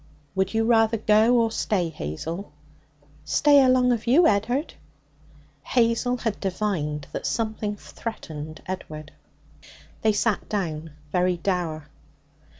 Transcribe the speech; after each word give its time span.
'Would 0.33 0.55
you 0.55 0.63
rather 0.65 0.97
go 0.97 1.39
or 1.39 1.51
stay, 1.51 1.89
Hazel?' 1.89 2.51
'Stay 3.23 3.63
along 3.63 3.91
of 3.91 4.07
you, 4.07 4.25
Ed'ard.' 4.25 4.73
Hazel 5.61 6.17
had 6.17 6.39
divined 6.39 7.05
that 7.11 7.27
something 7.27 7.75
threatened 7.75 8.63
Edward. 8.65 9.11
They 10.01 10.13
sat 10.13 10.49
down, 10.49 10.93
very 11.11 11.37
dour. 11.37 11.87